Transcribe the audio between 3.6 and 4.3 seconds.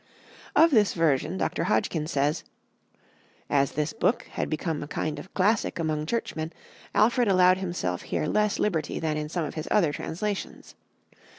this book